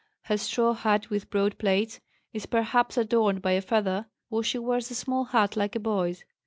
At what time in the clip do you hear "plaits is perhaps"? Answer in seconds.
1.59-2.97